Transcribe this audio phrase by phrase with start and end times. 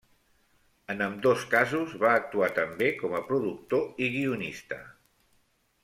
[0.93, 4.85] En ambdós casos va actuar també com a productor i guionista.